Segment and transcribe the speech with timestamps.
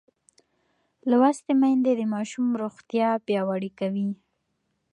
[1.09, 4.09] لوستې میندې د ماشوم روغتیا پیاوړې کوي.